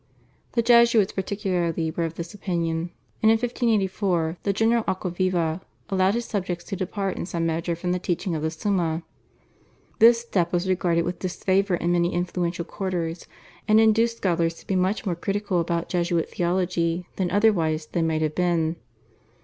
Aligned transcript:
The 0.53 0.63
Jesuits 0.63 1.11
particularly 1.11 1.91
were 1.91 2.05
of 2.05 2.15
this 2.15 2.33
opinion, 2.33 2.89
and 3.21 3.29
in 3.29 3.35
1584 3.37 4.37
the 4.41 4.51
general, 4.51 4.83
Aquaviva, 4.85 5.61
allowed 5.89 6.15
his 6.15 6.25
subjects 6.25 6.63
to 6.65 6.75
depart 6.75 7.17
in 7.17 7.27
some 7.27 7.45
measure 7.45 7.75
from 7.75 7.91
the 7.91 7.99
teaching 7.99 8.33
of 8.33 8.41
the 8.41 8.47
/Summa/. 8.47 9.03
This 9.99 10.19
step 10.21 10.51
was 10.51 10.67
regarded 10.67 11.05
with 11.05 11.19
disfavour 11.19 11.75
in 11.75 11.91
many 11.91 12.15
influential 12.15 12.65
quarters, 12.65 13.27
and 13.67 13.79
induced 13.79 14.17
scholars 14.17 14.55
to 14.55 14.65
be 14.65 14.75
much 14.75 15.05
more 15.05 15.13
critical 15.15 15.59
about 15.59 15.87
Jesuit 15.89 16.29
theology 16.31 17.05
than 17.17 17.29
otherwise 17.29 17.85
they 17.85 18.01
might 18.01 18.23
have 18.23 18.33
been. 18.33 18.77